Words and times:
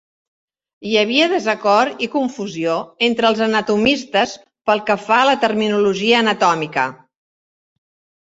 Hi 0.91 0.95
havia 0.99 1.25
desacord 1.33 1.99
i 2.05 2.07
confusió 2.13 2.77
entre 3.07 3.29
els 3.29 3.41
anatomistes 3.47 4.33
pel 4.71 4.81
que 4.89 4.97
fa 5.03 5.19
a 5.27 5.29
la 5.31 5.35
terminologia 5.45 6.23
anatòmica. 6.23 6.87